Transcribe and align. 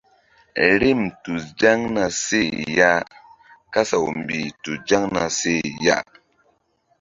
Rim 0.81 1.01
tu 1.25 1.33
zaŋ 1.59 1.79
na 1.95 2.05
seh 2.23 2.51
ya 2.77 2.91
kasaw 3.73 4.05
mbih 4.19 4.45
tu 4.63 4.71
zaŋ 4.87 5.03
na 5.15 5.23
seh 5.39 5.63
ya. 5.85 5.97